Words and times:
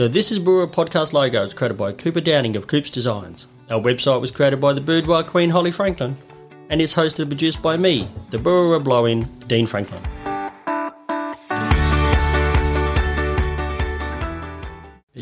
The 0.00 0.08
This 0.08 0.32
is 0.32 0.38
Boorowa 0.38 0.72
podcast 0.72 1.12
logo 1.12 1.42
is 1.44 1.52
created 1.52 1.76
by 1.76 1.92
Cooper 1.92 2.22
Downing 2.22 2.56
of 2.56 2.66
Coops 2.66 2.88
Designs. 2.88 3.46
Our 3.68 3.78
website 3.78 4.22
was 4.22 4.30
created 4.30 4.58
by 4.58 4.72
the 4.72 4.80
Boorowa 4.80 5.26
queen 5.26 5.50
Holly 5.50 5.70
Franklin 5.70 6.16
and 6.70 6.80
is 6.80 6.94
hosted 6.94 7.18
and 7.18 7.28
produced 7.28 7.60
by 7.60 7.76
me, 7.76 8.08
the 8.30 8.38
Boorowa 8.38 8.82
blow-in, 8.82 9.24
Dean 9.46 9.66
Franklin. 9.66 10.00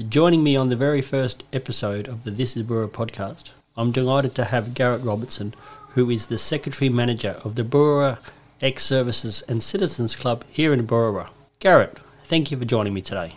Joining 0.08 0.44
me 0.44 0.54
on 0.54 0.68
the 0.68 0.76
very 0.76 1.02
first 1.02 1.42
episode 1.52 2.06
of 2.06 2.22
the 2.22 2.30
This 2.30 2.56
is 2.56 2.62
Boorowa 2.62 2.88
podcast, 2.88 3.50
I'm 3.76 3.90
delighted 3.90 4.36
to 4.36 4.44
have 4.44 4.74
Garrett 4.74 5.02
Robertson, 5.02 5.56
who 5.88 6.08
is 6.08 6.28
the 6.28 6.38
Secretary 6.38 6.88
Manager 6.88 7.40
of 7.42 7.56
the 7.56 7.64
Boorowa 7.64 8.18
Ex 8.60 8.84
Services 8.84 9.42
and 9.48 9.60
Citizens 9.60 10.14
Club 10.14 10.44
here 10.48 10.72
in 10.72 10.86
Boorowa. 10.86 11.30
Garrett, 11.58 11.98
thank 12.22 12.52
you 12.52 12.56
for 12.56 12.64
joining 12.64 12.94
me 12.94 13.02
today. 13.02 13.34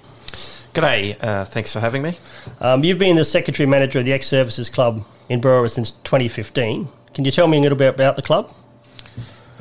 G'day, 0.74 1.22
uh, 1.22 1.44
thanks 1.44 1.74
for 1.74 1.82
having 1.82 2.02
me. 2.02 2.18
Um, 2.62 2.86
you've 2.86 2.98
been 2.98 3.18
the 3.18 3.26
Secretary 3.26 3.68
Manager 3.68 4.00
of 4.00 4.06
the 4.06 4.14
Ex 4.14 4.26
Services 4.26 4.70
Club 4.70 5.04
in 5.28 5.42
Boorowa 5.42 5.70
since 5.70 5.92
2015. 5.92 6.88
Can 7.14 7.26
you 7.26 7.32
tell 7.32 7.50
me 7.50 7.58
a 7.58 7.60
little 7.60 7.78
bit 7.78 7.94
about 7.94 8.16
the 8.16 8.22
club? 8.22 8.54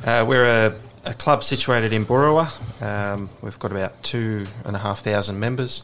Uh, 0.04 0.24
we're 0.26 0.44
a, 0.44 0.76
a, 1.04 1.12
club 1.14 1.42
situated 1.42 1.92
in 1.92 2.06
Boorowa. 2.06 2.52
Um, 2.80 3.28
we've 3.42 3.58
got 3.58 3.72
about 3.72 4.00
two 4.04 4.46
and 4.64 4.76
a 4.76 4.78
half 4.78 5.00
thousand 5.00 5.40
members. 5.40 5.82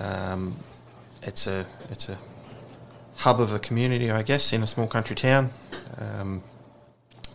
Um, 0.00 0.56
it's 1.22 1.46
a 1.46 1.66
it's 1.90 2.08
a 2.08 2.16
hub 3.16 3.42
of 3.42 3.52
a 3.52 3.58
community, 3.58 4.10
I 4.10 4.22
guess, 4.22 4.54
in 4.54 4.62
a 4.62 4.66
small 4.66 4.86
country 4.86 5.14
town. 5.14 5.50
Um, 5.98 6.42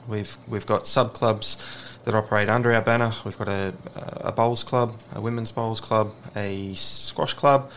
we've 0.07 0.37
we've 0.47 0.65
got 0.65 0.87
sub 0.87 1.13
clubs 1.13 1.57
that 2.03 2.15
operate 2.15 2.49
under 2.49 2.73
our 2.73 2.81
banner. 2.81 3.13
We've 3.23 3.37
got 3.37 3.47
a, 3.47 3.73
a 3.95 4.31
bowls 4.31 4.63
club, 4.63 4.99
a 5.13 5.21
women's 5.21 5.51
bowls 5.51 5.79
club, 5.79 6.13
a 6.35 6.73
squash 6.75 7.33
club. 7.33 7.71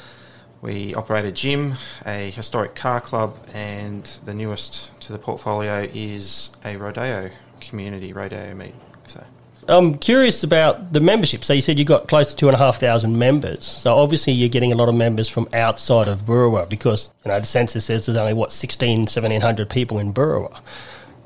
We 0.63 0.95
operate 0.95 1.25
a 1.25 1.33
gym, 1.33 1.75
a 2.05 2.31
historic 2.31 2.75
car 2.75 3.01
club, 3.01 3.37
and 3.55 4.05
the 4.25 4.35
newest 4.35 4.99
to 5.03 5.13
the 5.13 5.19
portfolio 5.19 5.89
is 5.95 6.51
a 6.65 6.77
rodeo 6.77 7.31
community 7.61 8.13
rodeo 8.13 8.55
meet. 8.55 8.75
So. 9.07 9.23
I'm 9.69 9.99
curious 9.99 10.43
about 10.43 10.93
the 10.93 11.01
membership. 11.01 11.45
So 11.45 11.53
you 11.53 11.61
said 11.61 11.79
you 11.79 11.85
got 11.85 12.09
close 12.09 12.31
to 12.31 12.37
two 12.37 12.49
and 12.49 12.55
a 12.55 12.59
half 12.59 12.79
thousand 12.79 13.19
members. 13.19 13.65
So 13.65 13.97
obviously 13.97 14.33
you're 14.33 14.49
getting 14.49 14.73
a 14.73 14.77
lot 14.77 14.89
of 14.89 14.95
members 14.95 15.29
from 15.29 15.49
outside 15.53 16.09
of 16.09 16.23
Boorowa 16.23 16.69
because 16.69 17.11
you 17.25 17.31
know 17.31 17.41
the 17.41 17.47
census 17.47 17.85
says 17.85 18.07
there's 18.07 18.19
only 18.19 18.35
what 18.35 18.53
16, 18.53 19.01
1700 19.01 19.69
people 19.69 19.99
in 19.99 20.13
Boorowa. 20.13 20.61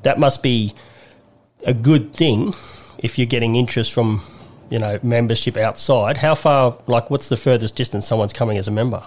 That 0.03 0.19
must 0.19 0.41
be 0.41 0.73
a 1.65 1.73
good 1.73 2.13
thing 2.13 2.53
if 2.97 3.17
you're 3.17 3.27
getting 3.27 3.55
interest 3.55 3.93
from 3.93 4.21
you 4.69 4.79
know 4.79 4.99
membership 5.03 5.57
outside. 5.57 6.17
How 6.17 6.35
far? 6.35 6.77
Like, 6.87 7.09
what's 7.09 7.29
the 7.29 7.37
furthest 7.37 7.75
distance 7.75 8.07
someone's 8.07 8.33
coming 8.33 8.57
as 8.57 8.67
a 8.67 8.71
member? 8.71 9.03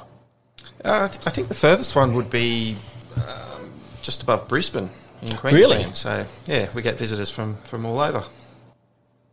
Uh, 0.85 1.05
I, 1.05 1.07
th- 1.09 1.27
I, 1.27 1.31
think 1.31 1.49
the 1.49 1.55
furthest 1.55 1.97
one 1.97 2.15
would 2.15 2.29
be 2.29 2.77
um, 3.17 3.71
just 4.03 4.23
above 4.23 4.47
Brisbane 4.49 4.91
in 5.23 5.35
Queensland. 5.35 5.81
Really? 5.83 5.95
So 5.95 6.27
yeah, 6.47 6.69
we 6.75 6.83
get 6.83 6.99
visitors 6.99 7.31
from 7.31 7.57
from 7.65 7.87
all 7.87 7.99
over. 7.99 8.25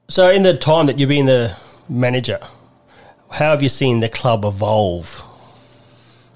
So 0.07 0.29
in 0.29 0.43
the 0.43 0.57
time 0.57 0.87
that 0.87 0.99
you've 0.99 1.09
been 1.09 1.25
the 1.25 1.55
manager, 1.87 2.39
how 3.29 3.51
have 3.51 3.63
you 3.63 3.69
seen 3.69 3.99
the 3.99 4.09
club 4.09 4.45
evolve? 4.45 5.23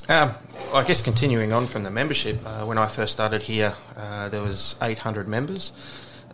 Um, 0.08 0.32
I 0.74 0.84
guess 0.84 1.02
continuing 1.02 1.52
on 1.52 1.68
from 1.68 1.84
the 1.84 1.92
membership, 1.92 2.38
uh, 2.46 2.66
when 2.66 2.78
I 2.78 2.88
first 2.88 3.14
started 3.14 3.44
here, 3.44 3.74
uh, 3.98 4.30
there 4.30 4.42
was 4.42 4.76
800 4.82 5.28
members. 5.28 5.72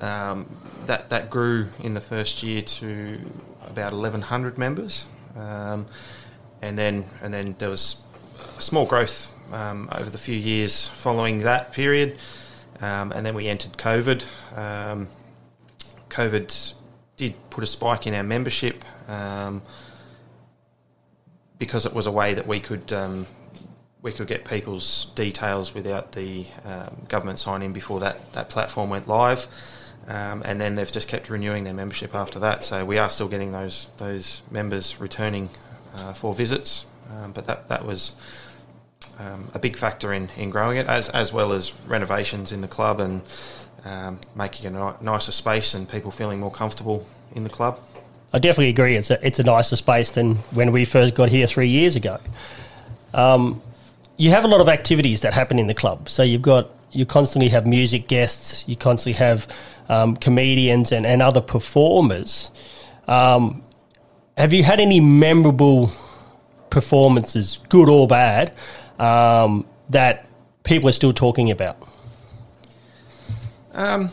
Um, 0.01 0.47
that 0.87 1.09
that 1.09 1.29
grew 1.29 1.67
in 1.83 1.93
the 1.93 2.01
first 2.01 2.41
year 2.41 2.61
to 2.63 3.19
about 3.67 3.93
1,100 3.93 4.57
members, 4.57 5.05
um, 5.35 5.85
and 6.61 6.77
then 6.77 7.05
and 7.21 7.33
then 7.33 7.55
there 7.59 7.69
was 7.69 8.01
a 8.57 8.61
small 8.61 8.85
growth 8.85 9.31
um, 9.53 9.89
over 9.91 10.09
the 10.09 10.17
few 10.17 10.35
years 10.35 10.87
following 10.87 11.39
that 11.39 11.71
period, 11.71 12.17
um, 12.81 13.11
and 13.11 13.25
then 13.25 13.35
we 13.35 13.47
entered 13.47 13.73
COVID. 13.73 14.23
Um, 14.57 15.07
COVID 16.09 16.73
did 17.15 17.35
put 17.51 17.63
a 17.63 17.67
spike 17.67 18.07
in 18.07 18.15
our 18.15 18.23
membership 18.23 18.83
um, 19.07 19.61
because 21.59 21.85
it 21.85 21.93
was 21.93 22.07
a 22.07 22.11
way 22.11 22.33
that 22.33 22.47
we 22.47 22.59
could 22.59 22.91
we 24.01 24.11
could 24.11 24.27
get 24.27 24.45
people's 24.45 25.05
details 25.15 25.73
without 25.73 26.13
the 26.13 26.45
um, 26.65 27.03
government 27.07 27.39
sign 27.39 27.61
in 27.61 27.71
before 27.71 27.99
that, 27.99 28.33
that 28.33 28.49
platform 28.49 28.89
went 28.89 29.07
live. 29.07 29.47
Um, 30.07 30.41
and 30.43 30.59
then 30.59 30.75
they've 30.75 30.91
just 30.91 31.07
kept 31.07 31.29
renewing 31.29 31.63
their 31.63 31.73
membership 31.73 32.15
after 32.15 32.39
that. 32.39 32.63
So 32.63 32.83
we 32.83 32.97
are 32.97 33.09
still 33.09 33.27
getting 33.27 33.51
those 33.51 33.87
those 33.97 34.41
members 34.51 34.99
returning 34.99 35.49
uh, 35.95 36.13
for 36.13 36.33
visits, 36.33 36.85
um, 37.11 37.31
but 37.31 37.45
that 37.45 37.67
that 37.67 37.85
was 37.85 38.13
um, 39.19 39.49
a 39.53 39.59
big 39.59 39.77
factor 39.77 40.11
in, 40.11 40.29
in 40.37 40.49
growing 40.49 40.77
it, 40.77 40.87
as 40.87 41.09
as 41.09 41.31
well 41.31 41.53
as 41.53 41.73
renovations 41.87 42.51
in 42.51 42.61
the 42.61 42.67
club 42.67 42.99
and 42.99 43.21
um, 43.85 44.19
making 44.35 44.65
a 44.65 44.69
ni- 44.71 44.97
nicer 45.01 45.31
space 45.31 45.73
and 45.73 45.87
people 45.87 46.11
feeling 46.11 46.39
more 46.39 46.51
comfortable 46.51 47.05
in 47.35 47.43
the 47.43 47.49
club. 47.49 47.79
I 48.33 48.39
definitely 48.39 48.69
agree. 48.69 48.95
It's 48.95 49.11
a 49.11 49.25
it's 49.25 49.39
a 49.39 49.43
nicer 49.43 49.75
space 49.75 50.11
than 50.11 50.35
when 50.51 50.71
we 50.71 50.85
first 50.85 51.13
got 51.13 51.29
here 51.29 51.47
three 51.47 51.67
years 51.67 51.95
ago. 51.95 52.19
Um, 53.13 53.61
you 54.17 54.29
have 54.29 54.45
a 54.45 54.47
lot 54.47 54.61
of 54.61 54.69
activities 54.69 55.21
that 55.21 55.33
happen 55.33 55.59
in 55.59 55.67
the 55.67 55.73
club. 55.73 56.09
So 56.09 56.23
you've 56.23 56.41
got 56.41 56.69
you 56.91 57.05
constantly 57.05 57.49
have 57.49 57.65
music 57.65 58.07
guests. 58.07 58.65
You 58.67 58.75
constantly 58.75 59.17
have 59.19 59.47
um, 59.89 60.15
comedians 60.15 60.91
and, 60.91 61.05
and 61.05 61.21
other 61.21 61.41
performers. 61.41 62.49
Um, 63.07 63.63
have 64.37 64.53
you 64.53 64.63
had 64.63 64.79
any 64.79 64.99
memorable 64.99 65.91
performances, 66.69 67.59
good 67.69 67.89
or 67.89 68.07
bad, 68.07 68.53
um, 68.99 69.65
that 69.89 70.27
people 70.63 70.89
are 70.89 70.93
still 70.93 71.13
talking 71.13 71.51
about? 71.51 71.77
Um, 73.73 74.09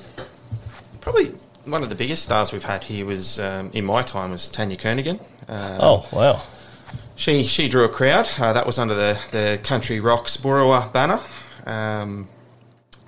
probably 1.01 1.33
one 1.65 1.83
of 1.83 1.89
the 1.89 1.95
biggest 1.95 2.25
stars 2.25 2.53
we've 2.53 2.65
had 2.65 2.85
here 2.85 3.05
was 3.05 3.39
um, 3.39 3.71
in 3.73 3.85
my 3.85 4.03
time 4.03 4.31
was 4.31 4.49
Tania 4.49 4.77
Kernaghan. 4.77 5.21
Uh, 5.49 5.79
oh 5.81 6.09
wow! 6.13 6.43
She 7.17 7.45
she 7.45 7.69
drew 7.69 7.85
a 7.85 7.89
crowd. 7.89 8.29
Uh, 8.39 8.53
that 8.53 8.67
was 8.67 8.79
under 8.79 8.95
the 8.95 9.19
the 9.31 9.59
Country 9.63 10.01
Rocks 10.01 10.37
Boorowa 10.37 10.93
banner. 10.93 11.21
Um, 11.67 12.29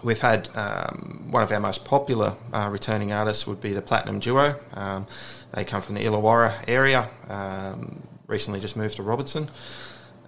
We've 0.03 0.21
had 0.21 0.49
um, 0.55 1.29
one 1.31 1.43
of 1.43 1.53
our 1.53 1.61
most 1.61 1.85
popular 1.85 2.35
uh, 2.53 2.69
returning 2.71 3.13
artists 3.13 3.47
would 3.47 3.61
be 3.61 3.73
the 3.73 3.83
Platinum 3.83 4.19
Duo. 4.19 4.57
Um, 4.75 5.07
they 5.53 5.65
come 5.65 5.83
from 5.83 5.95
the 5.95 6.05
Illawarra 6.05 6.65
area. 6.67 7.09
Um, 7.29 8.03
recently, 8.27 8.61
just 8.61 8.77
moved 8.77 8.97
to 8.97 9.03
Robertson, 9.03 9.51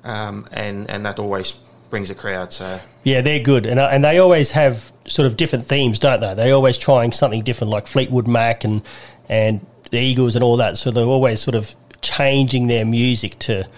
um, 0.04 0.48
and 0.52 0.90
and 0.90 1.06
that 1.06 1.18
always 1.18 1.54
brings 1.90 2.10
a 2.10 2.14
crowd. 2.14 2.52
So 2.52 2.80
yeah, 3.04 3.20
they're 3.20 3.40
good, 3.40 3.66
and 3.66 3.78
uh, 3.80 3.88
and 3.90 4.04
they 4.04 4.18
always 4.18 4.50
have 4.50 4.92
sort 5.06 5.26
of 5.26 5.36
different 5.36 5.66
themes, 5.66 5.98
don't 5.98 6.20
they? 6.20 6.34
They're 6.34 6.54
always 6.54 6.78
trying 6.78 7.12
something 7.12 7.42
different, 7.42 7.70
like 7.70 7.86
Fleetwood 7.86 8.26
Mac 8.26 8.64
and 8.64 8.82
and 9.28 9.64
the 9.90 9.98
Eagles 9.98 10.34
and 10.34 10.42
all 10.42 10.56
that. 10.56 10.76
So 10.76 10.90
they're 10.90 11.04
always 11.04 11.40
sort 11.40 11.54
of 11.54 11.74
changing 12.00 12.66
their 12.66 12.84
music 12.84 13.38
to 13.40 13.68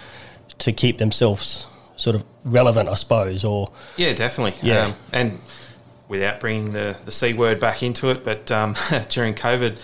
to 0.59 0.73
keep 0.73 0.99
themselves 0.99 1.67
sort 1.97 2.17
of 2.17 2.25
relevant, 2.45 2.89
I 2.89 2.95
suppose. 2.95 3.45
Or 3.45 3.71
yeah, 3.97 4.13
definitely. 4.13 4.59
Yeah, 4.67 4.87
um, 4.87 4.95
and 5.13 5.39
without 6.09 6.41
bringing 6.41 6.73
the, 6.73 6.97
the 7.05 7.13
C 7.13 7.33
word 7.33 7.61
back 7.61 7.83
into 7.83 8.11
it, 8.11 8.25
but 8.25 8.51
um, 8.53 8.77
during 9.09 9.35
COVID, 9.35 9.79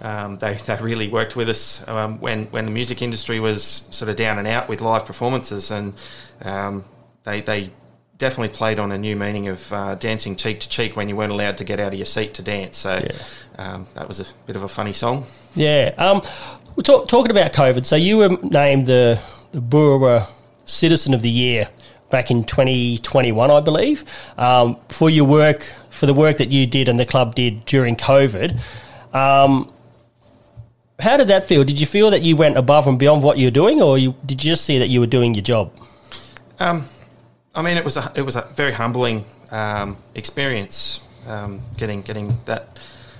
um, 0.00 0.38
they, 0.38 0.54
they 0.54 0.76
really 0.76 1.08
worked 1.08 1.36
with 1.36 1.48
us 1.48 1.86
um, 1.88 2.20
when, 2.20 2.46
when 2.46 2.64
the 2.66 2.70
music 2.70 3.02
industry 3.02 3.40
was 3.40 3.86
sort 3.90 4.08
of 4.08 4.16
down 4.16 4.38
and 4.38 4.46
out 4.46 4.68
with 4.68 4.80
live 4.80 5.06
performances, 5.06 5.70
and 5.70 5.94
um, 6.42 6.84
they, 7.24 7.40
they 7.40 7.70
definitely 8.18 8.54
played 8.54 8.78
on 8.78 8.92
a 8.92 8.98
new 8.98 9.16
meaning 9.16 9.48
of 9.48 9.72
uh, 9.72 9.94
dancing 9.96 10.36
cheek 10.36 10.60
to 10.60 10.68
cheek 10.68 10.96
when 10.96 11.08
you 11.08 11.16
weren't 11.16 11.32
allowed 11.32 11.58
to 11.58 11.64
get 11.64 11.80
out 11.80 11.88
of 11.92 11.98
your 11.98 12.06
seat 12.06 12.34
to 12.34 12.42
dance. 12.42 12.78
So 12.78 13.02
yeah. 13.02 13.12
Um, 13.58 13.86
that 13.94 14.06
was 14.06 14.20
a 14.20 14.26
bit 14.46 14.56
of 14.56 14.62
a 14.62 14.68
funny 14.68 14.92
song. 14.92 15.24
Yeah. 15.54 15.94
Um, 15.96 16.20
we're 16.76 16.82
talk, 16.82 17.08
talking 17.08 17.30
about 17.30 17.52
COVID. 17.52 17.86
So 17.86 17.96
you 17.96 18.18
were 18.18 18.28
named 18.42 18.86
the, 18.86 19.20
the 19.52 19.60
Boorowa 19.60 20.28
Citizen 20.66 21.14
of 21.14 21.22
the 21.22 21.30
Year 21.30 21.68
back 22.10 22.30
in 22.30 22.44
2021, 22.44 23.50
I 23.50 23.60
believe, 23.60 24.04
um, 24.38 24.76
for 24.88 25.10
your 25.10 25.24
work, 25.24 25.66
for 25.90 26.06
the 26.06 26.14
work 26.14 26.36
that 26.38 26.50
you 26.50 26.66
did 26.66 26.88
and 26.88 26.98
the 27.00 27.06
club 27.06 27.34
did 27.34 27.64
during 27.64 27.96
COVID. 27.96 28.58
Um, 29.12 29.72
how 30.98 31.16
did 31.16 31.28
that 31.28 31.46
feel? 31.46 31.64
Did 31.64 31.78
you 31.78 31.86
feel 31.86 32.10
that 32.10 32.22
you 32.22 32.36
went 32.36 32.56
above 32.56 32.86
and 32.86 32.98
beyond 32.98 33.22
what 33.22 33.38
you 33.38 33.46
were 33.46 33.52
doing, 33.52 33.82
or 33.82 33.98
you, 33.98 34.14
did 34.24 34.42
you 34.42 34.52
just 34.52 34.64
see 34.64 34.78
that 34.78 34.88
you 34.88 35.00
were 35.00 35.06
doing 35.06 35.34
your 35.34 35.42
job? 35.42 35.72
Um, 36.58 36.88
I 37.54 37.62
mean, 37.62 37.76
it 37.76 37.84
was 37.84 37.96
a 37.96 38.12
it 38.14 38.22
was 38.22 38.36
a 38.36 38.42
very 38.54 38.72
humbling 38.72 39.24
um, 39.50 39.98
experience 40.14 41.00
um, 41.26 41.60
getting 41.76 42.02
getting 42.02 42.38
that 42.46 42.78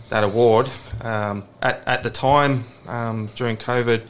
that 0.08 0.24
award. 0.24 0.70
Um, 1.02 1.44
at 1.60 1.82
at 1.86 2.02
the 2.02 2.10
time 2.10 2.64
during 3.34 3.56
COVID, 3.56 4.02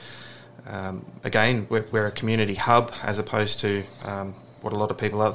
again, 1.25 1.67
we're, 1.69 1.87
we're, 1.91 2.07
a 2.07 2.13
community 2.13 2.55
hub 2.55 2.93
as 3.03 3.19
opposed 3.19 3.61
to 3.61 3.83
what 4.63 4.73
a 4.73 4.77
lot 4.77 4.91
of 4.91 4.99
people 4.99 5.23
uh, 5.23 5.35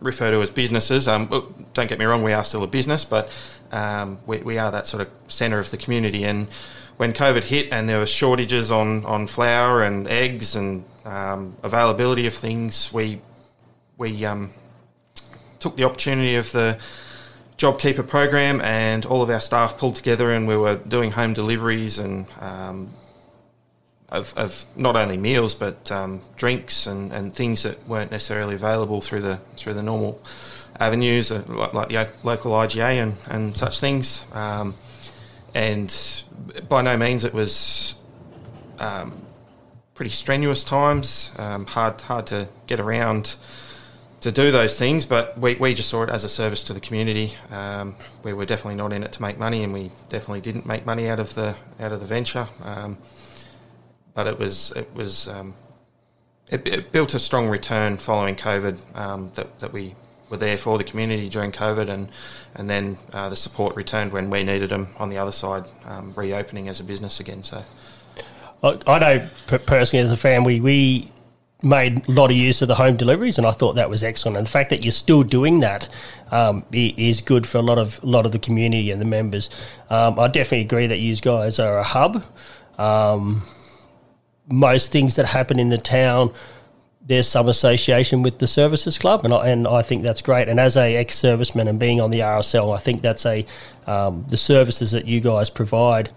refer 0.00 0.30
to 0.30 0.40
as 0.42 0.50
businesses. 0.50 1.08
Um, 1.08 1.28
don't 1.74 1.88
get 1.88 1.98
me 1.98 2.04
wrong, 2.04 2.22
we 2.22 2.32
are 2.32 2.44
still 2.44 2.62
a 2.62 2.66
business, 2.66 3.04
but 3.04 3.30
um, 3.72 4.18
we, 4.26 4.38
we, 4.38 4.58
are 4.58 4.70
that 4.70 4.86
sort 4.86 5.02
of 5.02 5.08
centre 5.28 5.58
of 5.58 5.70
the 5.70 5.76
community. 5.76 6.24
And 6.24 6.48
when 6.96 7.12
COVID 7.12 7.44
hit 7.44 7.68
and 7.72 7.88
there 7.88 7.98
were 7.98 8.06
shortages 8.06 8.70
on, 8.70 9.04
on 9.04 9.26
flour 9.26 9.82
and 9.82 10.08
eggs 10.08 10.56
and 10.56 10.84
um, 11.04 11.56
availability 11.62 12.26
of 12.26 12.34
things, 12.34 12.92
we 12.92 13.20
we 14.00 14.24
um, 14.24 14.50
took 15.58 15.76
the 15.76 15.84
opportunity 15.84 16.36
of 16.36 16.50
the 16.52 16.78
JobKeeper 17.58 18.08
program 18.08 18.62
and 18.62 19.04
all 19.04 19.20
of 19.20 19.28
our 19.28 19.42
staff 19.42 19.76
pulled 19.76 19.94
together 19.94 20.32
and 20.32 20.48
we 20.48 20.56
were 20.56 20.76
doing 20.76 21.10
home 21.10 21.34
deliveries 21.34 21.98
and 21.98 22.24
um, 22.40 22.88
of, 24.10 24.34
of 24.36 24.64
not 24.76 24.96
only 24.96 25.16
meals 25.16 25.54
but 25.54 25.90
um, 25.92 26.20
drinks 26.36 26.86
and, 26.86 27.12
and 27.12 27.34
things 27.34 27.62
that 27.62 27.86
weren't 27.86 28.10
necessarily 28.10 28.54
available 28.54 29.00
through 29.00 29.20
the 29.20 29.36
through 29.56 29.74
the 29.74 29.82
normal 29.82 30.20
avenues 30.80 31.30
uh, 31.30 31.44
like, 31.46 31.72
like 31.74 31.88
the 31.88 32.08
local 32.24 32.52
IGA 32.52 33.02
and, 33.02 33.14
and 33.26 33.56
such 33.56 33.80
things. 33.80 34.24
Um, 34.32 34.74
and 35.54 35.94
by 36.68 36.82
no 36.82 36.96
means 36.96 37.24
it 37.24 37.34
was 37.34 37.94
um, 38.78 39.26
pretty 39.94 40.10
strenuous 40.10 40.64
times, 40.64 41.32
um, 41.36 41.66
hard 41.66 42.00
hard 42.00 42.26
to 42.28 42.48
get 42.66 42.80
around 42.80 43.36
to 44.20 44.30
do 44.30 44.50
those 44.50 44.78
things, 44.78 45.06
but 45.06 45.38
we, 45.38 45.54
we 45.54 45.72
just 45.72 45.88
saw 45.88 46.02
it 46.02 46.10
as 46.10 46.24
a 46.24 46.28
service 46.28 46.62
to 46.64 46.74
the 46.74 46.80
community. 46.80 47.34
Um, 47.50 47.94
we 48.22 48.34
were 48.34 48.44
definitely 48.44 48.74
not 48.74 48.92
in 48.92 49.02
it 49.02 49.12
to 49.12 49.22
make 49.22 49.38
money, 49.38 49.64
and 49.64 49.72
we 49.72 49.90
definitely 50.10 50.42
didn't 50.42 50.66
make 50.66 50.84
money 50.84 51.08
out 51.08 51.20
of 51.20 51.34
the 51.34 51.56
out 51.78 51.92
of 51.92 52.00
the 52.00 52.06
venture. 52.06 52.48
Um, 52.62 52.98
but 54.14 54.26
it 54.26 54.38
was 54.38 54.72
it 54.72 54.92
was 54.94 55.28
um, 55.28 55.54
it, 56.48 56.66
it, 56.66 56.92
built 56.92 57.14
a 57.14 57.18
strong 57.18 57.48
return 57.48 57.96
following 57.96 58.36
COVID 58.36 58.78
um, 58.96 59.32
that 59.34 59.58
that 59.60 59.72
we 59.72 59.94
were 60.28 60.36
there 60.36 60.56
for 60.56 60.78
the 60.78 60.84
community 60.84 61.28
during 61.28 61.52
COVID, 61.52 61.88
and 61.88 62.08
and 62.54 62.68
then 62.68 62.98
uh, 63.12 63.28
the 63.28 63.36
support 63.36 63.76
returned 63.76 64.12
when 64.12 64.30
we 64.30 64.42
needed 64.44 64.70
them 64.70 64.88
on 64.98 65.10
the 65.10 65.18
other 65.18 65.32
side, 65.32 65.64
um, 65.84 66.12
reopening 66.16 66.68
as 66.68 66.80
a 66.80 66.84
business 66.84 67.20
again. 67.20 67.42
So. 67.42 67.64
I 68.62 68.98
know 68.98 69.28
personally 69.64 70.04
as 70.04 70.12
a 70.12 70.18
family, 70.18 70.60
we 70.60 71.10
made 71.62 72.08
a 72.08 72.12
lot 72.12 72.30
of 72.30 72.36
use 72.36 72.62
of 72.62 72.68
the 72.68 72.74
home 72.74 72.96
deliveries, 72.96 73.38
and 73.38 73.46
I 73.46 73.50
thought 73.50 73.74
that 73.74 73.90
was 73.90 74.02
excellent. 74.02 74.36
And 74.36 74.46
the 74.46 74.50
fact 74.50 74.70
that 74.70 74.84
you're 74.84 74.92
still 74.92 75.22
doing 75.22 75.60
that 75.60 75.88
um, 76.30 76.64
is 76.72 77.20
good 77.20 77.46
for 77.46 77.58
a 77.58 77.62
lot 77.62 77.78
of 77.78 78.02
a 78.02 78.06
lot 78.06 78.26
of 78.26 78.32
the 78.32 78.38
community 78.38 78.90
and 78.90 79.00
the 79.00 79.06
members. 79.06 79.50
Um, 79.88 80.18
I 80.18 80.28
definitely 80.28 80.62
agree 80.62 80.86
that 80.86 80.98
you 80.98 81.14
guys 81.16 81.58
are 81.58 81.78
a 81.78 81.84
hub. 81.84 82.24
Um, 82.78 83.42
most 84.50 84.92
things 84.92 85.16
that 85.16 85.26
happen 85.26 85.58
in 85.58 85.68
the 85.68 85.78
town, 85.78 86.32
there's 87.06 87.28
some 87.28 87.48
association 87.48 88.22
with 88.22 88.38
the 88.38 88.46
services 88.46 88.98
club, 88.98 89.24
and 89.24 89.32
I, 89.32 89.48
and 89.48 89.66
I 89.66 89.82
think 89.82 90.02
that's 90.02 90.22
great. 90.22 90.48
And 90.48 90.60
as 90.60 90.76
a 90.76 90.96
ex-serviceman 90.96 91.68
and 91.68 91.78
being 91.78 92.00
on 92.00 92.10
the 92.10 92.20
RSL, 92.20 92.74
I 92.74 92.78
think 92.78 93.00
that's 93.02 93.26
a 93.26 93.44
um, 93.86 94.24
the 94.28 94.36
services 94.36 94.92
that 94.92 95.06
you 95.06 95.20
guys 95.20 95.50
provide 95.50 96.10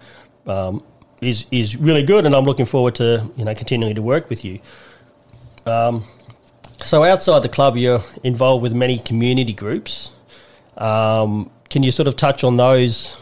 um, 0.46 0.84
is 1.20 1.46
is 1.50 1.76
really 1.76 2.02
good, 2.02 2.26
and 2.26 2.34
I'm 2.34 2.44
looking 2.44 2.66
forward 2.66 2.94
to 2.96 3.30
you 3.36 3.44
know 3.44 3.54
continuing 3.54 3.94
to 3.94 4.02
work 4.02 4.28
with 4.28 4.44
you. 4.44 4.60
Um, 5.66 6.04
so 6.82 7.02
outside 7.02 7.40
the 7.40 7.48
club, 7.48 7.76
you're 7.76 8.02
involved 8.22 8.62
with 8.62 8.74
many 8.74 8.98
community 8.98 9.54
groups. 9.54 10.10
Um, 10.76 11.50
can 11.70 11.82
you 11.82 11.90
sort 11.90 12.08
of 12.08 12.16
touch 12.16 12.44
on 12.44 12.56
those? 12.56 13.16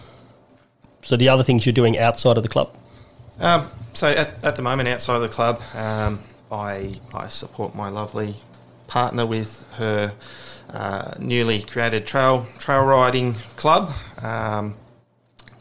So 1.02 1.16
the 1.16 1.28
other 1.28 1.42
things 1.42 1.64
you're 1.64 1.72
doing 1.72 1.98
outside 1.98 2.36
of 2.36 2.42
the 2.42 2.48
club. 2.48 2.76
Um, 3.42 3.68
so 3.92 4.06
at, 4.06 4.44
at, 4.44 4.54
the 4.54 4.62
moment, 4.62 4.88
outside 4.88 5.16
of 5.16 5.22
the 5.22 5.28
club, 5.28 5.60
um, 5.74 6.20
I 6.52 7.00
I 7.12 7.26
support 7.26 7.74
my 7.74 7.88
lovely 7.88 8.36
partner 8.86 9.26
with 9.26 9.66
her 9.72 10.14
uh, 10.70 11.14
newly 11.18 11.60
created 11.60 12.06
trail 12.06 12.46
trail 12.60 12.84
riding 12.84 13.34
club, 13.56 13.90
um, 14.22 14.76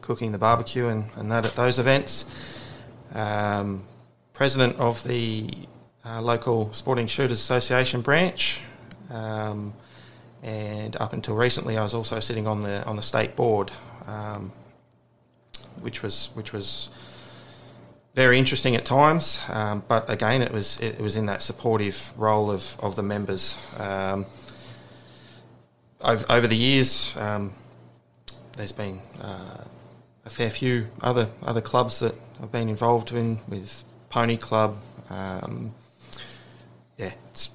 cooking 0.01 0.31
the 0.31 0.38
barbecue 0.38 0.89
and, 0.89 1.06
and 1.16 1.31
that 1.31 1.44
at 1.48 1.56
those 1.56 1.80
events. 1.80 2.25
Um, 3.16 3.83
president 4.33 4.78
of 4.78 5.04
the 5.04 5.50
uh, 6.06 6.22
local 6.22 6.72
Sporting 6.74 7.07
Shooters 7.07 7.39
Association 7.39 8.01
branch. 8.01 8.62
Um, 9.10 9.74
and 10.44 10.95
up 10.98 11.13
until 11.13 11.36
recently, 11.36 11.80
I 11.80 11.81
was 11.81 11.95
also 11.95 12.19
sitting 12.19 12.45
on 12.45 12.62
the 12.62 12.86
on 12.86 12.95
the 12.95 13.01
state 13.01 13.36
board, 13.36 13.72
um, 14.06 14.51
which 15.80 16.04
was 16.04 16.30
which 16.36 16.54
was 16.54 16.89
very 18.13 18.37
interesting 18.37 18.75
at 18.75 18.85
times. 18.85 19.41
Um, 19.49 19.83
but 19.87 20.09
again, 20.09 20.41
it 20.41 20.51
was 20.51 20.79
it, 20.79 20.99
was 20.99 21.15
in 21.15 21.25
that 21.27 21.41
supportive 21.41 22.11
role 22.17 22.51
of, 22.51 22.75
of 22.79 22.95
the 22.95 23.03
members. 23.03 23.57
Um, 23.77 24.25
over, 26.01 26.25
over, 26.29 26.47
the 26.47 26.55
years, 26.55 27.15
um, 27.17 27.53
there's 28.57 28.71
been 28.71 28.99
uh, 29.21 29.63
a 30.25 30.29
fair 30.29 30.49
few 30.49 30.87
other 31.01 31.27
other 31.43 31.61
clubs 31.61 31.99
that 31.99 32.15
I've 32.41 32.51
been 32.51 32.69
involved 32.69 33.11
in 33.11 33.39
with 33.47 33.83
Pony 34.09 34.37
Club. 34.37 34.77
Um, 35.09 35.73
yeah, 36.97 37.11
it's 37.29 37.49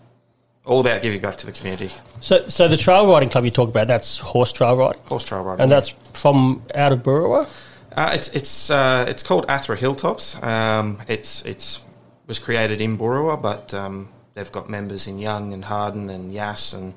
all 0.65 0.81
about 0.81 1.03
giving 1.03 1.21
back 1.21 1.37
to 1.37 1.47
the 1.47 1.53
community. 1.53 1.93
So, 2.21 2.49
so 2.49 2.69
the 2.69 2.77
trail 2.77 3.11
riding 3.11 3.29
club 3.29 3.45
you 3.45 3.51
talk 3.51 3.69
about, 3.69 3.89
that's 3.89 4.19
horse 4.19 4.53
trail 4.53 4.77
riding? 4.77 5.01
Horse 5.03 5.25
trail 5.25 5.43
riding. 5.43 5.63
And 5.63 5.73
that's 5.73 5.91
from 6.13 6.65
out 6.75 6.93
of 6.93 7.03
Boorowa? 7.03 7.49
Uh, 7.97 8.11
it's 8.13 8.29
it's 8.29 8.71
uh, 8.71 9.07
it's 9.09 9.23
called 9.23 9.47
Athra 9.47 9.77
Hilltops. 9.77 10.41
Um, 10.43 11.01
it's 11.09 11.45
it's 11.47 11.81
was 12.27 12.39
created 12.39 12.81
in 12.81 12.99
Boorowa, 12.99 13.41
but 13.41 13.73
um, 13.73 14.09
they've 14.35 14.51
got 14.53 14.69
members 14.69 15.07
in 15.07 15.19
Young 15.19 15.53
and 15.53 15.65
Harden 15.65 16.11
and 16.11 16.33
Yass, 16.33 16.75
and 16.75 16.93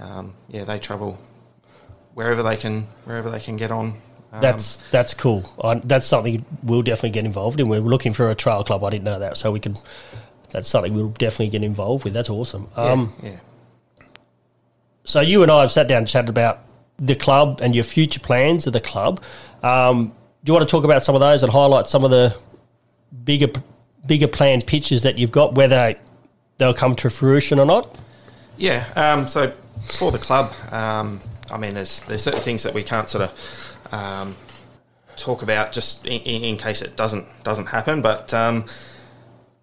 um, 0.00 0.34
yeah, 0.48 0.64
they 0.64 0.78
travel 0.78 1.18
wherever 2.14 2.42
they 2.42 2.56
can 2.56 2.82
wherever 3.04 3.30
they 3.30 3.40
can 3.40 3.56
get 3.56 3.70
on. 3.70 3.94
Um, 4.32 4.40
that's 4.40 4.76
that's 4.90 5.14
cool. 5.14 5.44
I, 5.62 5.76
that's 5.76 6.06
something 6.06 6.44
we'll 6.62 6.82
definitely 6.82 7.10
get 7.10 7.24
involved 7.24 7.58
in. 7.58 7.68
We're 7.68 7.80
looking 7.80 8.12
for 8.12 8.30
a 8.30 8.34
trail 8.34 8.62
club. 8.62 8.84
I 8.84 8.90
didn't 8.90 9.04
know 9.04 9.18
that, 9.18 9.36
so 9.36 9.50
we 9.50 9.60
can 9.60 9.76
that's 10.50 10.68
something 10.68 10.94
we'll 10.94 11.08
definitely 11.08 11.48
get 11.48 11.64
involved 11.64 12.04
with. 12.04 12.12
That's 12.12 12.30
awesome. 12.30 12.68
Um, 12.76 13.12
yeah, 13.22 13.30
yeah. 13.30 14.06
So 15.04 15.20
you 15.20 15.42
and 15.42 15.50
I 15.50 15.60
have 15.62 15.72
sat 15.72 15.88
down 15.88 15.98
and 15.98 16.08
chatted 16.08 16.28
about 16.28 16.60
the 16.98 17.14
club 17.14 17.60
and 17.62 17.74
your 17.74 17.84
future 17.84 18.20
plans 18.20 18.66
of 18.66 18.72
the 18.72 18.80
club. 18.80 19.22
Um, 19.62 20.12
you 20.50 20.54
want 20.54 20.66
to 20.66 20.70
talk 20.70 20.84
about 20.84 21.02
some 21.02 21.14
of 21.14 21.20
those 21.20 21.42
and 21.42 21.52
highlight 21.52 21.86
some 21.86 22.04
of 22.04 22.10
the 22.10 22.36
bigger 23.24 23.48
bigger 24.06 24.28
planned 24.28 24.66
pitches 24.66 25.02
that 25.02 25.18
you've 25.18 25.32
got, 25.32 25.54
whether 25.54 25.94
they'll 26.58 26.74
come 26.74 26.94
to 26.96 27.10
fruition 27.10 27.58
or 27.58 27.66
not? 27.66 27.98
Yeah. 28.56 28.86
Um, 28.94 29.28
so 29.28 29.52
for 29.84 30.12
the 30.12 30.18
club, 30.18 30.52
um, 30.72 31.20
I 31.50 31.58
mean, 31.58 31.74
there's 31.74 32.00
there's 32.00 32.22
certain 32.22 32.40
things 32.40 32.62
that 32.62 32.74
we 32.74 32.82
can't 32.82 33.08
sort 33.08 33.24
of 33.24 33.92
um, 33.92 34.36
talk 35.16 35.42
about 35.42 35.72
just 35.72 36.06
in, 36.06 36.20
in, 36.20 36.56
case 36.56 36.82
it 36.82 36.96
doesn't 36.96 37.26
doesn't 37.44 37.66
happen, 37.66 38.02
but 38.02 38.32
um, 38.34 38.64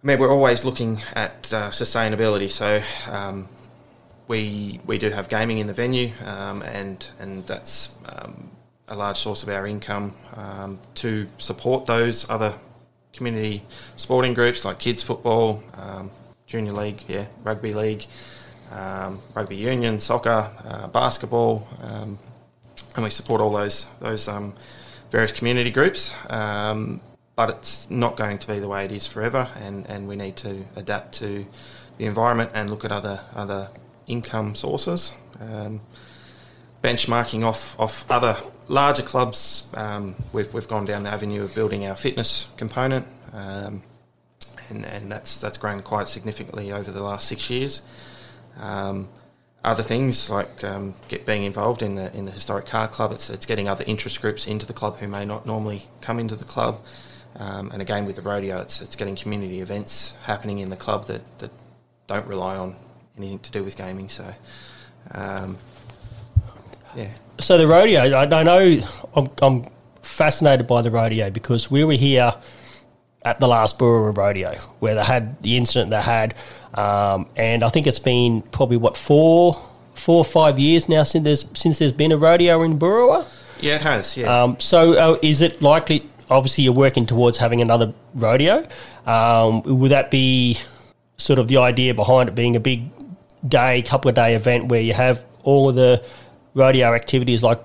I 0.03 0.07
mean, 0.07 0.19
we're 0.19 0.31
always 0.31 0.65
looking 0.65 1.01
at 1.13 1.53
uh, 1.53 1.69
sustainability. 1.69 2.51
So 2.51 2.81
um, 3.11 3.47
we 4.27 4.79
we 4.85 4.97
do 4.97 5.09
have 5.09 5.29
gaming 5.29 5.59
in 5.59 5.67
the 5.67 5.73
venue, 5.73 6.11
um, 6.25 6.61
and 6.61 7.05
and 7.19 7.45
that's 7.47 7.95
um, 8.05 8.51
a 8.87 8.95
large 8.95 9.17
source 9.17 9.43
of 9.43 9.49
our 9.49 9.65
income 9.65 10.13
um, 10.35 10.79
to 10.95 11.27
support 11.37 11.85
those 11.85 12.29
other 12.29 12.53
community 13.13 13.63
sporting 13.95 14.33
groups 14.33 14.65
like 14.65 14.79
kids 14.79 15.01
football, 15.01 15.63
um, 15.75 16.11
junior 16.45 16.73
league, 16.73 17.03
yeah, 17.07 17.25
rugby 17.43 17.73
league, 17.73 18.05
um, 18.71 19.19
rugby 19.33 19.55
union, 19.55 19.99
soccer, 19.99 20.49
uh, 20.65 20.87
basketball, 20.87 21.67
and 21.81 23.03
we 23.03 23.09
support 23.09 23.41
all 23.41 23.51
those 23.51 23.87
those 23.99 24.29
various 25.11 25.31
community 25.31 25.71
groups 25.71 26.13
but 27.35 27.49
it's 27.49 27.89
not 27.89 28.15
going 28.15 28.37
to 28.37 28.47
be 28.47 28.59
the 28.59 28.67
way 28.67 28.85
it 28.85 28.91
is 28.91 29.07
forever, 29.07 29.49
and, 29.59 29.87
and 29.87 30.07
we 30.07 30.15
need 30.15 30.35
to 30.37 30.65
adapt 30.75 31.13
to 31.15 31.45
the 31.97 32.05
environment 32.05 32.51
and 32.53 32.69
look 32.69 32.85
at 32.85 32.91
other 32.91 33.21
other 33.35 33.69
income 34.07 34.55
sources. 34.55 35.13
Benchmarking 36.83 37.43
off 37.45 37.79
off 37.79 38.09
other 38.11 38.37
larger 38.67 39.03
clubs, 39.03 39.69
um, 39.73 40.15
we've 40.33 40.53
we've 40.53 40.67
gone 40.67 40.85
down 40.85 41.03
the 41.03 41.09
avenue 41.09 41.43
of 41.43 41.55
building 41.55 41.85
our 41.87 41.95
fitness 41.95 42.47
component, 42.57 43.07
um, 43.31 43.81
and 44.69 44.85
and 44.85 45.09
that's 45.09 45.39
that's 45.39 45.57
grown 45.57 45.81
quite 45.81 46.07
significantly 46.07 46.71
over 46.71 46.91
the 46.91 47.01
last 47.01 47.27
six 47.27 47.49
years. 47.49 47.81
Um, 48.59 49.07
other 49.63 49.83
things 49.83 50.29
like 50.29 50.61
um, 50.65 50.93
get 51.07 51.25
being 51.25 51.43
involved 51.43 51.81
in 51.81 51.95
the 51.95 52.13
in 52.15 52.25
the 52.25 52.31
historic 52.31 52.65
car 52.65 52.89
club, 52.89 53.13
it's 53.13 53.29
it's 53.29 53.45
getting 53.45 53.69
other 53.69 53.85
interest 53.87 54.21
groups 54.21 54.45
into 54.45 54.65
the 54.65 54.73
club 54.73 54.97
who 54.97 55.07
may 55.07 55.23
not 55.23 55.45
normally 55.45 55.87
come 56.01 56.19
into 56.19 56.35
the 56.35 56.45
club. 56.45 56.81
Um, 57.35 57.71
and 57.71 57.81
again, 57.81 58.05
with 58.05 58.15
the 58.15 58.21
rodeo, 58.21 58.59
it's, 58.61 58.81
it's 58.81 58.95
getting 58.95 59.15
community 59.15 59.61
events 59.61 60.15
happening 60.23 60.59
in 60.59 60.69
the 60.69 60.75
club 60.75 61.07
that, 61.07 61.21
that 61.39 61.51
don't 62.07 62.27
rely 62.27 62.57
on 62.57 62.75
anything 63.17 63.39
to 63.39 63.51
do 63.51 63.63
with 63.63 63.75
gaming. 63.75 64.09
So, 64.09 64.33
um, 65.11 65.57
yeah. 66.95 67.09
So 67.39 67.57
the 67.57 67.67
rodeo, 67.67 68.01
I, 68.01 68.23
I 68.23 68.43
know 68.43 68.79
I'm, 69.15 69.29
I'm, 69.41 69.65
fascinated 70.01 70.67
by 70.67 70.81
the 70.81 70.91
rodeo 70.91 71.29
because 71.29 71.71
we 71.71 71.83
were 71.85 71.93
here 71.93 72.35
at 73.23 73.39
the 73.39 73.47
last 73.47 73.79
Boorowa 73.79 74.15
rodeo 74.15 74.53
where 74.79 74.95
they 74.95 75.03
had 75.03 75.41
the 75.41 75.55
incident 75.55 75.91
they 75.91 76.01
had, 76.01 76.35
um, 76.73 77.27
and 77.35 77.63
I 77.63 77.69
think 77.69 77.87
it's 77.87 77.99
been 77.99 78.41
probably 78.41 78.77
what 78.77 78.97
four, 78.97 79.59
four 79.95 80.17
or 80.17 80.25
five 80.25 80.59
years 80.59 80.89
now 80.89 81.03
since 81.03 81.23
there's 81.23 81.45
since 81.53 81.79
there's 81.79 81.93
been 81.93 82.11
a 82.11 82.17
rodeo 82.17 82.63
in 82.63 82.77
Boorowa. 82.77 83.25
Yeah, 83.61 83.75
it 83.75 83.81
has. 83.81 84.17
Yeah. 84.17 84.43
Um, 84.43 84.59
so, 84.59 84.93
uh, 84.93 85.17
is 85.21 85.39
it 85.39 85.61
likely? 85.61 86.03
obviously 86.29 86.63
you're 86.63 86.73
working 86.73 87.05
towards 87.05 87.37
having 87.37 87.61
another 87.61 87.93
rodeo. 88.15 88.67
Um, 89.05 89.61
would 89.63 89.91
that 89.91 90.11
be 90.11 90.59
sort 91.17 91.39
of 91.39 91.47
the 91.47 91.57
idea 91.57 91.93
behind 91.93 92.29
it 92.29 92.35
being 92.35 92.55
a 92.55 92.59
big 92.59 92.89
day, 93.47 93.81
couple 93.81 94.09
of 94.09 94.15
day 94.15 94.35
event 94.35 94.67
where 94.67 94.81
you 94.81 94.93
have 94.93 95.23
all 95.43 95.69
of 95.69 95.75
the 95.75 96.03
rodeo 96.53 96.93
activities 96.93 97.43
like 97.43 97.59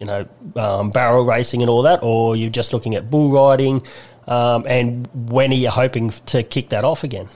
you 0.00 0.06
know 0.06 0.26
um, 0.56 0.90
barrel 0.90 1.24
racing 1.24 1.62
and 1.62 1.70
all 1.70 1.82
that, 1.82 2.00
or 2.02 2.36
you're 2.36 2.50
just 2.50 2.72
looking 2.72 2.94
at 2.94 3.10
bull 3.10 3.30
riding? 3.30 3.82
Um, 4.26 4.64
and 4.66 5.08
when 5.30 5.52
are 5.52 5.56
you 5.56 5.70
hoping 5.70 6.10
to 6.26 6.42
kick 6.42 6.70
that 6.70 6.84
off 6.84 7.04
again? 7.04 7.28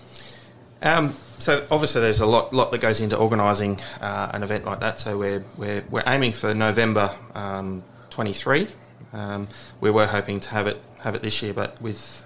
Um, 0.82 1.14
so 1.38 1.66
obviously, 1.70 2.02
there's 2.02 2.20
a 2.20 2.26
lot, 2.26 2.52
lot 2.52 2.70
that 2.72 2.80
goes 2.80 3.00
into 3.00 3.16
organising 3.16 3.80
uh, 4.00 4.30
an 4.34 4.42
event 4.42 4.64
like 4.64 4.80
that. 4.80 4.98
So 4.98 5.16
we're 5.16 5.44
we're, 5.56 5.84
we're 5.90 6.04
aiming 6.06 6.32
for 6.32 6.52
November 6.54 7.14
um, 7.34 7.84
23. 8.10 8.68
Um, 9.12 9.48
we 9.80 9.90
were 9.90 10.06
hoping 10.06 10.40
to 10.40 10.50
have 10.50 10.66
it 10.66 10.80
have 10.98 11.14
it 11.14 11.22
this 11.22 11.42
year, 11.42 11.54
but 11.54 11.80
with 11.80 12.24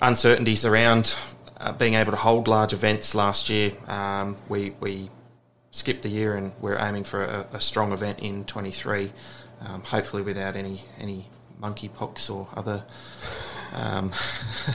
uncertainties 0.00 0.64
around 0.64 1.14
uh, 1.58 1.72
being 1.72 1.94
able 1.94 2.12
to 2.12 2.18
hold 2.18 2.48
large 2.48 2.72
events 2.72 3.14
last 3.14 3.48
year, 3.48 3.72
um, 3.88 4.36
we 4.48 4.74
we 4.80 5.10
skipped 5.76 6.02
the 6.02 6.08
year 6.08 6.34
and 6.34 6.52
we're 6.60 6.78
aiming 6.78 7.04
for 7.04 7.22
a, 7.22 7.46
a 7.52 7.60
strong 7.60 7.92
event 7.92 8.20
in 8.20 8.44
23. 8.44 9.12
Um, 9.60 9.82
hopefully, 9.82 10.22
without 10.22 10.56
any 10.56 10.84
any 10.98 11.28
monkeypox 11.60 12.34
or 12.34 12.48
other 12.54 12.84
um, 13.74 14.12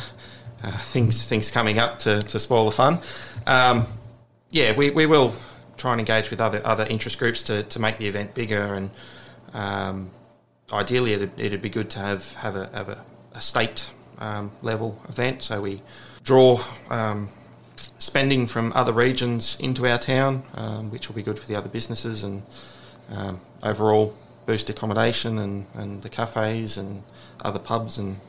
uh, 0.63 0.77
things 0.79 1.25
things 1.25 1.51
coming 1.51 1.79
up 1.79 1.99
to, 1.99 2.21
to 2.23 2.39
spoil 2.39 2.65
the 2.65 2.71
fun. 2.71 2.99
Um, 3.47 3.85
yeah, 4.49 4.75
we, 4.75 4.89
we 4.89 5.05
will 5.05 5.33
try 5.77 5.91
and 5.91 5.99
engage 5.99 6.29
with 6.29 6.41
other 6.41 6.61
other 6.65 6.85
interest 6.85 7.17
groups 7.17 7.43
to, 7.43 7.63
to 7.63 7.79
make 7.79 7.97
the 7.97 8.07
event 8.07 8.33
bigger 8.33 8.75
and 8.75 8.91
um, 9.53 10.11
ideally 10.71 11.13
it'd, 11.13 11.39
it'd 11.39 11.61
be 11.61 11.69
good 11.69 11.89
to 11.89 11.99
have 11.99 12.33
have 12.35 12.55
a, 12.55 12.69
have 12.73 12.89
a, 12.89 13.03
a 13.33 13.41
state 13.41 13.89
um, 14.19 14.51
level 14.61 15.01
event 15.09 15.41
so 15.41 15.61
we 15.61 15.81
draw 16.23 16.61
um, 16.89 17.29
spending 18.01 18.47
from 18.47 18.73
other 18.73 18.91
regions 18.91 19.57
into 19.59 19.85
our 19.85 19.97
town 19.97 20.41
um, 20.55 20.89
which 20.89 21.07
will 21.07 21.15
be 21.15 21.21
good 21.21 21.37
for 21.37 21.47
the 21.47 21.55
other 21.55 21.69
businesses 21.69 22.23
and 22.23 22.41
um, 23.11 23.39
overall 23.61 24.15
boost 24.45 24.69
accommodation 24.69 25.37
and, 25.37 25.65
and 25.75 26.01
the 26.01 26.09
cafes 26.09 26.77
and 26.77 27.03
other 27.43 27.59
pubs 27.59 27.97
and 27.97 28.19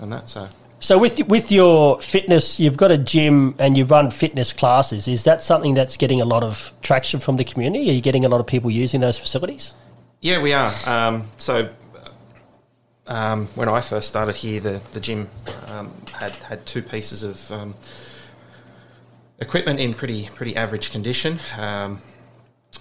and 0.00 0.12
that. 0.12 0.28
So. 0.28 0.48
So 0.82 0.96
with 0.96 1.28
with 1.28 1.52
your 1.52 2.00
fitness, 2.00 2.58
you've 2.58 2.78
got 2.78 2.90
a 2.90 2.96
gym 2.96 3.54
and 3.58 3.76
you 3.76 3.84
run 3.84 4.10
fitness 4.10 4.54
classes. 4.54 5.06
Is 5.08 5.24
that 5.24 5.42
something 5.42 5.74
that's 5.74 5.98
getting 5.98 6.22
a 6.22 6.24
lot 6.24 6.42
of 6.42 6.72
traction 6.80 7.20
from 7.20 7.36
the 7.36 7.44
community? 7.44 7.90
Are 7.90 7.92
you 7.92 8.00
getting 8.00 8.24
a 8.24 8.30
lot 8.30 8.40
of 8.40 8.46
people 8.46 8.70
using 8.70 9.02
those 9.02 9.18
facilities? 9.18 9.74
Yeah, 10.22 10.40
we 10.40 10.54
are. 10.54 10.72
Um, 10.86 11.24
so 11.36 11.68
um, 13.06 13.46
when 13.56 13.68
I 13.68 13.82
first 13.82 14.08
started 14.08 14.36
here, 14.36 14.60
the 14.60 14.80
the 14.92 15.00
gym 15.00 15.28
um, 15.66 15.92
had 16.14 16.32
had 16.32 16.64
two 16.64 16.80
pieces 16.80 17.22
of 17.22 17.52
um, 17.52 17.74
equipment 19.40 19.80
in 19.80 19.94
pretty 19.94 20.28
pretty 20.34 20.56
average 20.56 20.90
condition. 20.90 21.40
Um, 21.56 22.00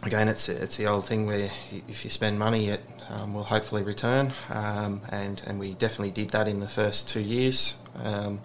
again, 0.04 0.28
it's 0.28 0.50
it's 0.50 0.78
the 0.78 0.88
old 0.88 1.06
thing 1.06 1.26
where 1.26 1.50
if 1.88 2.04
you 2.04 2.10
spend 2.10 2.40
money, 2.40 2.70
it 2.70 2.84
um, 3.10 3.34
will 3.34 3.44
hopefully 3.44 3.84
return. 3.84 4.34
Um, 4.50 5.02
and, 5.10 5.42
and 5.46 5.60
we 5.60 5.74
definitely 5.74 6.12
did 6.12 6.30
that 6.32 6.48
in 6.48 6.60
the 6.60 6.68
first 6.68 7.10
two 7.10 7.22
years. 7.22 7.76
Um, 7.96 8.42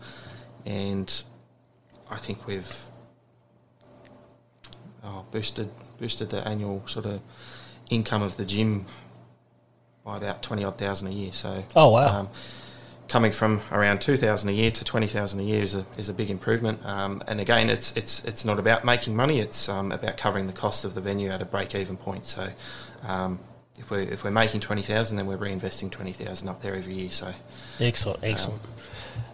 and 0.64 1.22
I 2.10 2.16
think 2.16 2.46
we've 2.46 2.86
oh, 5.04 5.26
boosted 5.30 5.70
boosted 5.98 6.30
the 6.30 6.46
annual 6.46 6.82
sort 6.86 7.06
of 7.06 7.20
income 7.90 8.22
of 8.22 8.36
the 8.36 8.44
gym 8.44 8.86
by 10.04 10.16
about 10.16 10.42
twenty 10.42 10.64
odd 10.64 10.78
thousand 10.78 11.08
a 11.08 11.12
year. 11.12 11.32
So 11.32 11.64
oh 11.76 11.90
wow. 11.90 12.30
Coming 13.06 13.32
from 13.32 13.60
around 13.70 14.00
two 14.00 14.16
thousand 14.16 14.48
a 14.48 14.52
year 14.52 14.70
to 14.70 14.84
twenty 14.84 15.06
thousand 15.06 15.40
a 15.40 15.42
year 15.42 15.62
is 15.62 15.74
a, 15.74 15.84
is 15.98 16.08
a 16.08 16.14
big 16.14 16.30
improvement. 16.30 16.84
Um, 16.84 17.22
and 17.28 17.40
again, 17.40 17.68
it's 17.68 17.94
it's 17.96 18.24
it's 18.24 18.44
not 18.44 18.58
about 18.58 18.84
making 18.84 19.14
money; 19.14 19.40
it's 19.40 19.68
um, 19.68 19.92
about 19.92 20.16
covering 20.16 20.46
the 20.46 20.52
cost 20.52 20.84
of 20.84 20.94
the 20.94 21.00
venue 21.00 21.30
at 21.30 21.42
a 21.42 21.44
break 21.44 21.74
even 21.74 21.96
point. 21.96 22.26
So 22.26 22.48
um, 23.06 23.38
if 23.78 23.90
we're 23.90 24.00
if 24.00 24.24
we're 24.24 24.30
making 24.30 24.60
twenty 24.60 24.82
thousand, 24.82 25.18
then 25.18 25.26
we're 25.26 25.36
reinvesting 25.36 25.90
twenty 25.90 26.12
thousand 26.12 26.48
up 26.48 26.62
there 26.62 26.74
every 26.74 26.94
year. 26.94 27.10
So 27.10 27.32
excellent, 27.78 28.24
um, 28.24 28.30
excellent. 28.30 28.62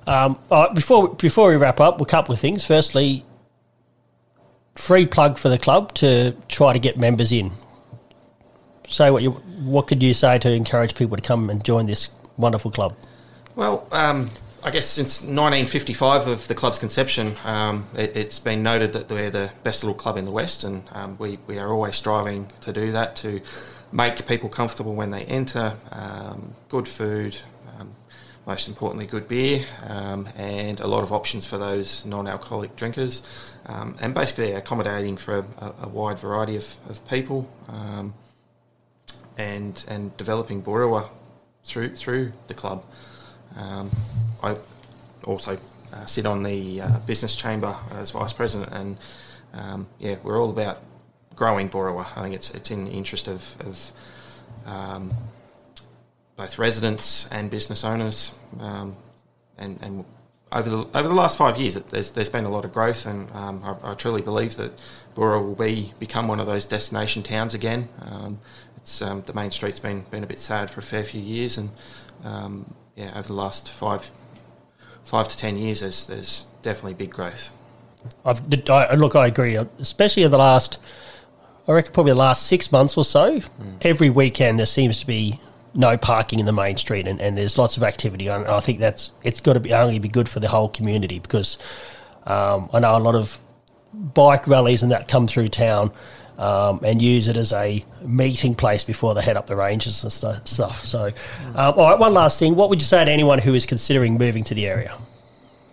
Um, 0.07 0.39
right, 0.51 0.75
before 0.75 1.15
before 1.15 1.49
we 1.49 1.57
wrap 1.57 1.81
up, 1.81 2.01
a 2.01 2.05
couple 2.05 2.33
of 2.33 2.41
things. 2.41 2.65
Firstly, 2.65 3.25
free 4.75 5.07
plug 5.07 5.39
for 5.39 5.49
the 5.49 5.59
club 5.59 5.95
to 5.95 6.37
try 6.49 6.73
to 6.73 6.79
get 6.79 6.99
members 6.99 7.33
in. 7.33 7.53
Say 8.89 9.11
what 9.11 9.23
you 9.23 9.31
what 9.31 9.87
could 9.87 10.03
you 10.03 10.13
say 10.13 10.39
to 10.39 10.51
encourage 10.51 10.95
people 10.95 11.17
to 11.17 11.23
come 11.23 11.51
and 11.51 11.65
join 11.65 11.87
this 11.87 12.09
wonderful 12.37 12.71
club? 12.71 12.97
Well, 13.57 13.89
um, 13.91 14.31
I 14.63 14.71
guess 14.71 14.87
since 14.87 15.23
1955 15.23 16.29
of 16.29 16.47
the 16.47 16.55
club's 16.55 16.79
conception, 16.79 17.35
um, 17.45 17.89
it, 17.97 18.15
has 18.15 18.39
been 18.39 18.63
noted 18.63 18.93
that 18.93 19.11
we're 19.11 19.31
the 19.31 19.51
best 19.65 19.83
little 19.83 19.97
club 19.97 20.17
in 20.17 20.25
the 20.25 20.31
West, 20.31 20.63
and 20.63 20.85
um, 20.93 21.17
we, 21.19 21.39
we 21.49 21.59
are 21.59 21.73
always 21.73 21.97
striving 21.97 22.49
to 22.61 22.73
do 22.73 22.93
that 22.93 23.17
to 23.17 23.41
make 23.91 24.25
people 24.29 24.49
comfortable 24.49 24.95
when 24.95 25.11
they 25.11 25.25
enter, 25.25 25.75
um, 25.91 26.55
good 26.69 26.87
food, 26.87 27.41
um, 27.77 27.91
most 28.47 28.69
importantly, 28.69 29.07
good 29.07 29.27
beer, 29.27 29.65
um, 29.89 30.29
and 30.37 30.79
a 30.79 30.87
lot 30.87 31.03
of 31.03 31.13
options 31.13 31.45
for 31.45 31.59
those 31.59 32.05
non 32.07 32.29
alcoholic 32.29 32.77
drinkers, 32.77 33.23
and 33.67 34.15
basically 34.15 34.53
accommodating 34.53 35.17
for 35.17 35.39
a, 35.39 35.75
a 35.83 35.89
wide 35.89 36.21
variety 36.21 36.55
of, 36.55 36.77
of 36.89 37.07
people. 37.09 37.51
And, 39.39 39.83
and 39.89 40.15
developing 40.19 40.63
Boorowa 40.63 41.09
through 41.65 41.97
through 41.97 42.33
the 42.49 42.53
club. 42.53 42.85
Um, 43.57 43.91
I 44.43 44.57
also 45.25 45.59
uh, 45.93 46.05
sit 46.07 46.27
on 46.27 46.43
the 46.43 46.81
uh, 46.81 46.99
business 47.01 47.37
chamber 47.37 47.77
as 47.93 48.11
vice 48.11 48.33
president, 48.33 48.73
and 48.73 49.87
yeah, 49.99 50.17
we're 50.23 50.41
all 50.41 50.51
about 50.51 50.83
growing 51.35 51.69
Boorowa. 51.69 52.07
I 52.17 52.23
think 52.23 52.35
it's 52.35 52.51
it's 52.51 52.71
in 52.71 52.85
the 52.85 52.93
interest 52.93 53.29
of, 53.29 53.57
of 53.61 53.93
um, 54.67 55.13
both 56.37 56.59
residents 56.59 57.29
and 57.31 57.51
business 57.51 57.85
owners. 57.85 58.35
Um, 58.59 58.97
and, 59.59 59.79
and 59.83 60.05
over 60.53 60.69
the 60.69 60.79
over 60.95 61.09
the 61.09 61.15
last 61.15 61.37
five 61.37 61.59
years, 61.59 61.75
there's 61.75 62.11
there's 62.13 62.29
been 62.29 62.45
a 62.45 62.51
lot 62.51 62.65
of 62.65 62.73
growth, 62.73 63.07
and 63.07 63.31
um, 63.33 63.63
I, 63.65 63.93
I, 63.93 63.95
truly 63.95 64.23
believe 64.23 64.57
that 64.57 64.73
Boorowa 65.15 65.45
will 65.45 65.55
be 65.55 65.93
become 65.99 66.29
one 66.29 66.41
of 66.41 66.47
those 66.47 66.67
destination 66.67 67.23
towns 67.23 67.55
again. 67.55 67.89
Um, 68.03 68.39
it's 68.77 69.03
um, 69.03 69.23
the 69.27 69.33
main 69.33 69.51
street's 69.51 69.81
been 69.81 70.01
been 70.11 70.25
a 70.25 70.27
bit 70.27 70.39
sad 70.39 70.71
for 70.71 70.81
a 70.81 70.83
fair 70.83 71.05
few 71.05 71.21
years, 71.21 71.59
and 71.59 71.71
um, 72.25 72.75
yeah, 73.01 73.13
over 73.19 73.29
the 73.29 73.35
last 73.35 73.71
five 73.71 74.11
five 75.03 75.29
to 75.29 75.37
ten 75.37 75.57
years, 75.57 75.81
there's 75.81 76.07
there's 76.07 76.45
definitely 76.63 76.95
big 76.95 77.11
growth. 77.11 77.51
I've, 78.25 78.43
I, 78.71 78.95
look, 78.95 79.15
I 79.15 79.27
agree, 79.27 79.57
especially 79.79 80.23
in 80.23 80.31
the 80.31 80.39
last 80.39 80.79
I 81.71 81.73
reckon 81.73 81.93
probably 81.93 82.13
the 82.13 82.19
last 82.19 82.47
six 82.47 82.73
months 82.73 82.97
or 82.97 83.05
so, 83.05 83.41
mm. 83.41 83.77
every 83.83 84.11
weekend 84.11 84.59
there 84.59 84.67
seems 84.67 84.99
to 85.01 85.07
be 85.07 85.39
no 85.73 85.97
parking 85.97 86.41
in 86.41 86.47
the 86.47 86.53
main 86.53 86.77
street, 86.77 87.07
and, 87.07 87.21
and 87.21 87.39
there's 87.39 87.57
lots 87.57 87.77
of 87.77 87.85
activity. 87.85 88.27
And 88.27 88.47
I 88.47 88.59
think 88.59 88.81
that's 88.81 89.13
it's 89.23 89.41
got 89.41 89.53
to 89.53 89.61
be 89.61 89.73
only 89.73 89.99
be 89.99 90.09
good 90.09 90.29
for 90.29 90.41
the 90.41 90.49
whole 90.49 90.69
community 90.69 91.21
because 91.21 91.59
um, 92.27 92.69
I 92.73 92.81
know 92.81 92.97
a 92.97 92.99
lot 92.99 93.15
of 93.15 93.39
bike 93.93 94.49
rallies 94.49 94.83
and 94.83 94.91
that 94.91 95.07
come 95.07 95.27
through 95.27 95.49
town. 95.49 95.93
Um, 96.41 96.81
and 96.83 97.03
use 97.03 97.29
it 97.29 97.37
as 97.37 97.53
a 97.53 97.85
meeting 98.01 98.55
place 98.55 98.83
before 98.83 99.13
they 99.13 99.21
head 99.21 99.37
up 99.37 99.47
the 99.47 99.55
ranges 99.55 100.03
and 100.03 100.11
stuff. 100.11 100.87
So, 100.87 101.09
um, 101.55 101.75
all 101.77 101.91
right, 101.91 101.99
one 101.99 102.15
last 102.15 102.39
thing. 102.39 102.57
What 102.57 102.71
would 102.71 102.81
you 102.81 102.87
say 102.87 103.05
to 103.05 103.11
anyone 103.11 103.39
who 103.39 103.53
is 103.53 103.67
considering 103.67 104.17
moving 104.17 104.43
to 104.45 104.55
the 104.55 104.67
area? 104.67 104.97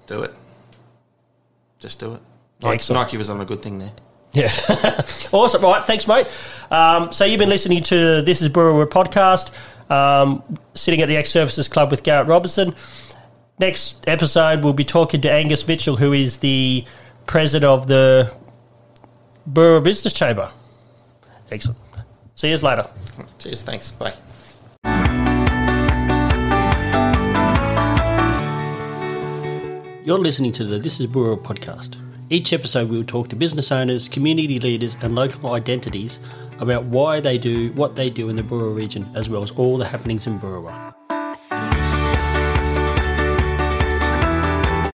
Do 0.07 0.24
it. 0.24 0.33
Just 1.79 2.00
do 2.00 2.15
it. 2.15 2.21
Nike, 2.62 2.93
Nike 2.93 3.15
was 3.15 3.29
on 3.29 3.39
a 3.39 3.45
good 3.45 3.62
thing 3.62 3.79
there. 3.79 3.93
Yeah. 4.33 4.51
awesome. 5.31 5.62
Right. 5.62 5.83
Thanks, 5.86 6.07
mate. 6.07 6.29
Um, 6.69 7.13
so 7.13 7.24
you've 7.24 7.39
been 7.39 7.50
listening 7.50 7.83
to 7.83 8.21
This 8.21 8.41
is 8.41 8.50
Boorowa 8.50 8.88
podcast, 8.88 9.51
um, 9.89 10.43
sitting 10.74 11.01
at 11.01 11.07
the 11.07 11.15
Ex 11.15 11.29
Services 11.29 11.67
Club 11.67 11.91
with 11.91 12.03
Garrett 12.03 12.27
Robertson. 12.27 12.75
Next 13.59 14.07
episode, 14.07 14.63
we'll 14.63 14.74
be 14.74 14.83
talking 14.86 15.21
to 15.21 15.31
Angus 15.31 15.67
Mitchell, 15.67 15.95
who 15.95 16.13
is 16.13 16.39
the 16.39 16.86
president 17.25 17.65
of 17.65 17.88
the 17.88 18.31
Boorowa 19.47 19.81
Business 19.81 20.13
Chamber. 20.13 20.51
Excellent. 21.49 21.79
See 22.35 22.49
you 22.49 22.57
later. 22.57 22.85
Cheers. 23.39 23.63
Thanks. 23.63 23.91
Bye. 23.91 24.13
You're 30.03 30.19
listening 30.19 30.51
to 30.53 30.65
the 30.65 30.79
This 30.79 30.99
is 30.99 31.07
Boorowa 31.07 31.41
podcast. 31.41 31.95
Each 32.29 32.51
episode, 32.51 32.89
we 32.89 32.97
will 32.97 33.05
talk 33.05 33.29
to 33.29 33.37
business 33.37 33.71
owners, 33.71 34.09
community 34.09 34.59
leaders, 34.59 34.97
and 35.01 35.15
local 35.15 35.53
identities 35.53 36.19
about 36.59 36.83
why 36.83 37.21
they 37.21 37.37
do 37.37 37.71
what 37.71 37.95
they 37.95 38.09
do 38.09 38.27
in 38.27 38.35
the 38.35 38.43
Boorowa 38.43 38.75
region, 38.75 39.09
as 39.15 39.29
well 39.29 39.43
as 39.43 39.51
all 39.51 39.77
the 39.77 39.85
happenings 39.85 40.27
in 40.27 40.39
Boorowa. 40.39 40.96